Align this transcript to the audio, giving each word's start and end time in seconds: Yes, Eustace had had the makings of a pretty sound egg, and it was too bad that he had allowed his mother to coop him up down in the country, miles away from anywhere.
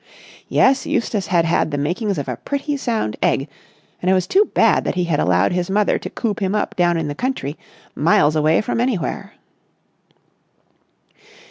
Yes, 0.49 0.87
Eustace 0.87 1.27
had 1.27 1.45
had 1.45 1.69
the 1.69 1.77
makings 1.77 2.17
of 2.17 2.27
a 2.27 2.35
pretty 2.37 2.75
sound 2.75 3.17
egg, 3.21 3.47
and 4.01 4.09
it 4.09 4.15
was 4.15 4.25
too 4.25 4.49
bad 4.55 4.83
that 4.83 4.95
he 4.95 5.03
had 5.03 5.19
allowed 5.19 5.51
his 5.51 5.69
mother 5.69 5.99
to 5.99 6.09
coop 6.09 6.39
him 6.39 6.55
up 6.55 6.75
down 6.75 6.97
in 6.97 7.07
the 7.07 7.13
country, 7.13 7.55
miles 7.93 8.35
away 8.35 8.61
from 8.61 8.81
anywhere. 8.81 9.35